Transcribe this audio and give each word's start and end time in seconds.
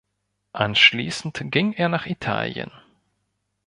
Anschließend 0.53 1.39
ging 1.51 1.73
er 1.73 1.87
nach 1.87 2.07
Italien. 2.07 2.71